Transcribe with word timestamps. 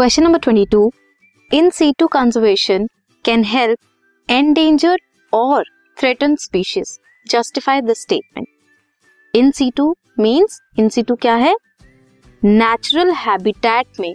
Question 0.00 0.22
number 0.22 0.38
twenty 0.38 0.64
two 0.66 0.92
in 1.50 1.68
situ 1.70 2.06
conservation 2.06 2.86
can 3.24 3.42
help 3.44 4.30
endangered 4.30 5.00
और 5.32 5.64
threaten 5.96 6.36
species 6.36 6.98
justify 7.26 7.80
the 7.80 7.92
statement 7.92 8.46
in 9.34 9.50
situ 9.50 9.96
means 10.18 10.60
in 10.78 10.88
situ 10.88 11.14
क्या 11.14 11.34
है? 11.34 11.54
Natural 12.44 13.10
habitat 13.10 14.00
में 14.00 14.14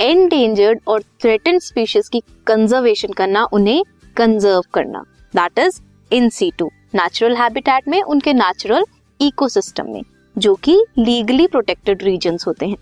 endangered 0.00 0.80
और 0.88 1.02
threaten 1.02 1.58
species 1.58 2.08
की 2.08 2.22
conservation 2.46 3.12
करना, 3.12 3.44
उन्हें 3.44 3.84
conserve 4.16 4.62
करना. 4.74 5.04
That 5.36 5.58
is 5.58 5.80
in 6.12 6.28
situ 6.28 6.70
natural 6.94 7.36
habitat 7.36 7.88
में, 7.88 8.02
उनके 8.02 8.32
नेचुरल 8.32 8.84
इकोसिस्टम 9.20 9.92
में, 9.92 10.02
जो 10.38 10.54
कि 10.54 10.84
लीगली 10.98 11.46
प्रोटेक्टेड 11.46 12.02
रीजन्स 12.02 12.46
होते 12.46 12.66
हैं. 12.66 12.76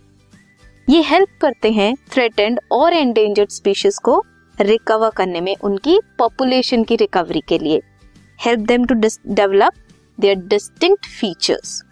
ये 0.88 1.00
हेल्प 1.02 1.28
करते 1.40 1.70
हैं 1.72 1.94
थ्रेटेंड 2.12 2.58
और 2.72 2.92
एंडेंजर्ड 2.92 3.50
स्पीशीज 3.50 3.98
को 4.04 4.22
रिकवर 4.54 5.10
करने 5.10 5.40
में 5.40 5.54
उनकी 5.64 5.98
पॉपुलेशन 6.18 6.84
की 6.84 6.96
रिकवरी 6.96 7.40
के 7.48 7.58
लिए। 7.58 7.80
Help 8.38 8.60
them 8.60 8.84
to 8.84 8.94
develop 8.94 9.72
their 10.18 10.36
distinct 10.48 11.06
features 11.10 11.82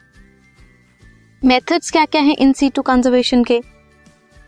methods 1.42 1.90
क्या 1.90 2.04
क्या 2.04 2.22
हैं 2.22 2.36
इन 2.36 2.52
सीटू 2.52 2.82
कंजर्वेशन 2.82 3.44
के? 3.44 3.60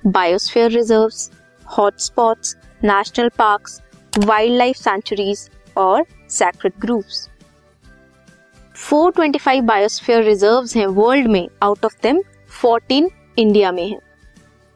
Biosphere 0.05 0.71
reserves 0.71 1.31
hotspots 1.67 2.57
national 2.85 3.29
parks 3.39 3.81
wild 4.13 4.57
life 4.59 4.77
sanctuaries 4.77 5.49
और 5.77 6.05
सैक्रेड 6.31 6.73
ग्रुप्स 6.81 7.29
425 8.85 9.61
बायोस्फीयर 9.63 10.23
रिजर्व्स 10.23 10.77
हैं 10.77 10.87
वर्ल्ड 10.87 11.27
में 11.27 11.47
आउट 11.63 11.85
ऑफ़ 11.85 11.95
देम 12.03 12.23
14 12.63 13.09
इंडिया 13.39 13.73
में 13.73 13.87
हैं। 13.89 14.01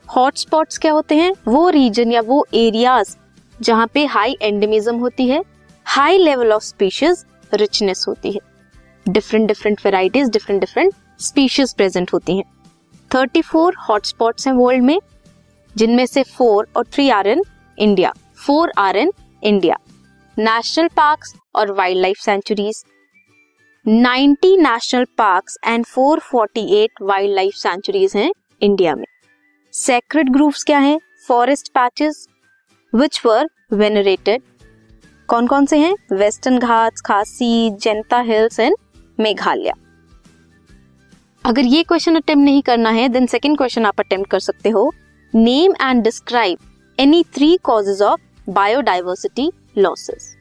हॉटस्पॉट्स 0.09 0.79
क्या 0.79 0.93
होते 0.93 1.15
हैं? 1.15 1.33
वो 1.49 1.69
रीजन 1.69 2.13
या 2.13 2.21
वो 2.21 2.47
एरियाज़ 2.55 3.17
जहाँ 3.61 3.87
पे 3.95 4.05
हाई 4.07 4.37
एंडेमिज्म 4.43 4.97
होती 4.97 5.29
है 5.29 5.43
high 5.87 6.19
level 6.19 6.53
of 6.53 6.63
species 6.63 7.25
richness 7.53 8.05
होती 8.09 8.33
है। 8.33 8.41
Different 9.07 9.47
different 9.49 9.81
varieties 9.85 10.31
different 10.31 10.61
different 10.61 10.95
species 11.21 11.75
present 11.75 12.13
होती 12.13 12.37
हैं। 12.37 12.45
34 13.11 13.75
हॉटस्पॉट्स 13.89 14.47
हैं 14.47 14.55
वर्ल्ड 14.55 14.85
में, 14.85 14.99
जिनमें 15.75 16.05
से 16.07 16.23
फोर 16.23 16.69
और 16.77 16.85
three 16.85 17.09
are 17.11 17.27
in 17.27 17.43
India 17.79 18.13
four 18.47 18.73
are 18.79 18.97
in 18.97 19.13
India 19.43 19.77
national 20.37 20.89
parks 20.97 21.35
और 21.55 21.73
wildlife 22.03 22.17
sanctuaries 22.17 22.85
90 23.87 24.57
national 24.59 25.05
parks 25.19 25.59
and 25.67 25.85
448 25.89 27.03
wildlife 27.35 27.55
sanctuaries 27.55 28.17
हैं 28.17 28.31
इंडिया 28.63 28.95
में। 28.95 29.05
सेक्रेट 29.75 30.29
ग्रुप्स 30.33 30.63
क्या 30.65 30.79
हैं? 30.79 30.99
Forest 31.29 31.69
patches 31.75 32.27
which 32.93 33.21
were 33.27 33.49
venerated 33.73 34.43
कौन 35.29 35.47
कौन 35.47 35.67
से 35.67 35.79
हैं? 35.79 35.95
वेस्टर्न 36.13 36.59
घाट्स 36.59 37.01
खासी 37.07 37.71
जनता 37.83 38.21
हिल्स 38.21 38.59
एंड 38.61 38.77
मेघालय 39.19 39.73
अगर 41.45 41.65
ये 41.65 41.83
क्वेश्चन 41.83 42.17
अटेम्प्ट 42.17 42.45
नहीं 42.45 42.63
करना 42.63 42.91
है 42.91 43.09
देन 43.09 43.27
सेकंड 43.27 43.57
क्वेश्चन 43.57 43.87
आप 43.87 44.01
अटेम्प्ट 44.01 44.31
कर 44.31 44.41
सकते 44.41 44.71
हो. 44.71 44.91
Name 45.33 45.75
and 45.83 46.03
describe 46.05 46.59
any 46.99 47.23
three 47.35 47.57
causes 47.65 48.03
of 48.03 48.51
biodiversity 48.51 49.51
losses 49.79 50.35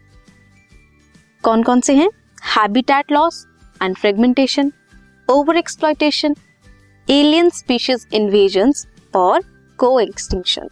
कौन 1.43 1.63
कौन 1.63 1.81
से 1.81 1.95
हैं? 1.95 2.09
Habitat 2.55 3.11
loss 3.11 3.45
and 3.81 3.95
fragmentation 3.95 4.71
over 5.27 5.57
exploitation 5.57 6.35
alien 7.07 7.49
species 7.51 8.07
invasion 8.13 8.71
और 9.17 9.43
को 9.79 9.99
एक्सटिंक्शन 9.99 10.69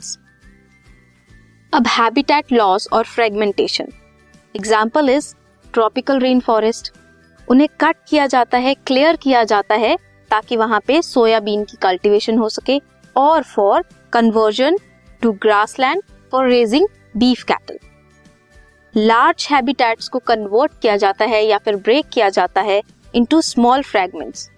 अब 1.73 1.87
हैबिटेट 1.87 2.51
लॉस 2.51 2.87
और 2.93 3.05
fragmentation 3.05 3.87
example 4.55 5.09
is 5.09 5.33
tropical 5.73 6.19
rain 6.19 6.39
forest 6.39 6.91
उन्हें 7.47 7.67
कट 7.81 7.95
किया 8.09 8.25
जाता 8.27 8.57
है 8.57 8.73
क्लियर 8.87 9.15
किया 9.15 9.43
जाता 9.43 9.75
है, 9.75 9.95
ताकि 10.31 10.55
वहाँ 10.57 10.79
पे 10.87 11.01
सोयाबीन 11.01 11.63
की 11.63 11.77
कल्टीवेशन 11.81 12.37
हो 12.37 12.49
सके 12.49 12.79
और 13.15 13.43
for 13.45 13.83
conversion 14.13 14.77
to 15.21 15.31
grassland 15.41 16.01
for 16.31 16.47
raising 16.47 16.87
beef 17.17 17.43
cattle 17.43 17.79
large 18.95 19.47
habitats 19.51 20.07
को 20.09 20.19
कन्वर्ट 20.27 20.71
किया 20.81 20.95
जाता 20.97 21.25
है 21.25 21.45
या 21.45 21.57
फिर 21.57 21.75
ब्रेक 21.75 22.09
किया 22.13 22.29
जाता 22.29 22.61
है 22.61 22.81
इनटू 23.15 23.41
स्मॉल 23.41 23.81
फ्रैगमेंट्स 23.83 24.49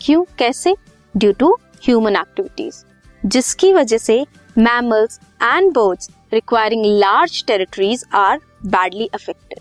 क्यों? 0.00 0.24
कैसे? 0.38 0.74
ड्यू 1.14 1.32
टू 1.32 1.52
ह्यूमन 1.84 2.16
एक्टिविटीज़ 2.16 2.84
जिसकी 3.26 3.72
वजह 3.72 3.98
से 3.98 4.24
mammals 4.58 5.18
and 5.42 5.72
birds 5.72 6.10
requiring 6.32 6.84
large 6.86 7.44
territories 7.46 8.04
are 8.14 8.40
badly 8.66 9.06
affected 9.14 9.60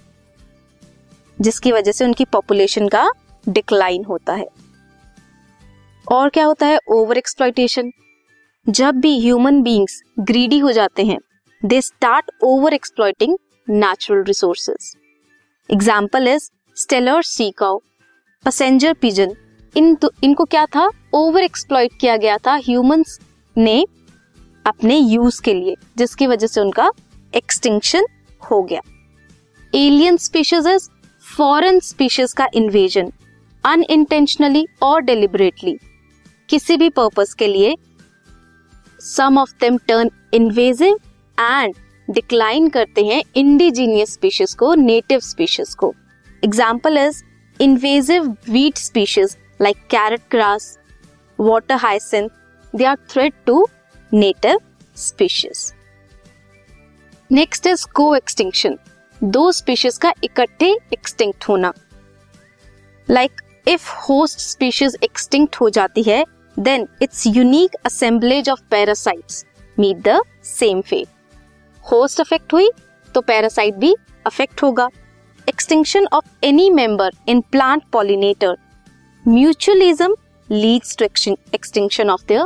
जिसकी 1.39 1.71
वजह 1.71 1.91
से 1.91 2.05
उनकी 2.05 2.25
पॉपुलेशन 2.25 2.87
का 2.87 3.09
डिक्लाइन 3.49 4.03
होता 4.05 4.33
है। 4.33 4.47
और 6.07 6.29
क्या 6.29 6.45
होता 6.45 6.65
है? 6.65 6.77
ओवर 6.87 7.17
एक्सप्लॉयटेशन 7.17 7.91
जब 8.69 8.95
भी 8.95 9.19
ह्यूमन 9.19 9.61
बींग्स 9.61 10.01
ग्रीडी 10.19 10.59
हो 10.59 10.71
जाते 10.71 11.03
हैं 11.05 11.17
they 11.61 11.81
start 11.81 12.31
over 12.43 12.73
exploiting 12.73 13.37
natural 13.67 14.23
resources 14.23 14.95
example 15.69 16.27
is 16.27 16.49
Steller 16.77 17.21
sea 17.23 17.49
cow 17.51 17.77
passenger 18.45 18.93
pigeon 18.93 19.35
इन 19.75 19.97
इनको 20.23 20.45
क्या 20.45 20.65
था? 20.65 20.89
ओवर 21.13 21.43
एक्सप्लॉयट 21.43 21.91
किया 22.01 22.17
गया 22.17 22.37
था 22.37 22.55
ह्यूमंस 22.65 23.19
ने 23.55 23.85
अपने 24.65 24.97
यूज़ 24.97 25.41
के 25.41 25.53
लिए, 25.53 25.75
जिसकी 25.97 26.27
वजह 26.27 26.47
से 26.47 26.61
उनका 26.61 26.91
एक्सटिंक्शन 27.33 28.05
हो 28.41 28.61
गया। 28.63 28.81
Alien 29.73 30.17
species 30.17 30.67
is 30.67 30.89
foreign 31.25 31.79
species 31.79 32.33
का 32.33 32.47
इन्वेजन 32.55 33.11
अनइंटेंशनली 33.63 34.65
और 34.83 35.01
डेलिबरेटली 35.01 35.77
किसी 36.49 36.77
भी 36.77 36.89
पर्पस 36.91 37.33
के 37.33 37.47
लिए। 37.47 37.75
Some 38.99 39.37
of 39.37 39.51
them 39.61 39.77
turn 39.87 40.09
invasive 40.33 40.99
and 41.37 41.75
decline 42.07 42.67
करते 42.69 43.05
हैं 43.05 43.21
इंडिजीनियस 43.35 44.13
स्पीशीज 44.13 44.53
को 44.53 44.73
नेटिव 44.75 45.19
स्पीशीज 45.21 45.73
को। 45.75 45.93
Example 46.43 46.97
is 46.97 47.23
invasive 47.59 48.35
weed 48.49 48.77
species 48.77 49.35
like 49.61 49.77
carrot 49.91 50.21
grass 50.31 50.77
water 51.39 51.75
hyacinth 51.77 52.29
they 52.73 52.85
are 52.85 52.97
threat 53.09 53.33
to 53.45 53.65
native 54.11 54.59
species 54.97 55.71
next 57.29 57.67
is 57.67 57.85
coextinction 58.15 58.77
दो 59.21 59.51
species 59.51 59.97
का 59.97 60.13
इकट्ठे 60.23 60.71
extinct 60.93 61.47
होना 61.49 61.73
like 63.07 63.41
if 63.67 63.89
host 63.99 64.39
species 64.39 64.97
extinct 65.03 65.55
हो 65.55 65.69
जाती 65.69 66.03
है 66.03 66.23
then 66.57 66.87
it's 67.01 67.25
unique 67.27 67.75
assemblage 67.85 68.49
of 68.49 68.61
parasites 68.71 69.45
meet 69.77 70.01
the 70.07 70.19
same 70.45 70.81
fate 70.81 71.07
host 71.83 72.21
affect 72.21 72.53
हुई 72.53 72.69
तो 73.09 73.21
parasite 73.21 73.75
भी 73.75 73.95
अफेक्ट 74.25 74.63
होगा 74.63 74.87
extinction 75.47 76.05
of 76.13 76.45
any 76.45 76.69
member 76.71 77.11
in 77.27 77.41
plant 77.51 77.83
pollinator 77.93 78.55
mutualism 79.25 80.15
leads 80.49 80.95
to 80.97 81.05
extinction 81.05 82.09
of 82.09 82.25
the 82.27 82.45